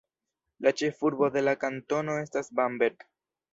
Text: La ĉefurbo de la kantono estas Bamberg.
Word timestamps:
La 0.65 0.73
ĉefurbo 0.81 1.29
de 1.37 1.45
la 1.45 1.55
kantono 1.65 2.19
estas 2.25 2.53
Bamberg. 2.61 3.09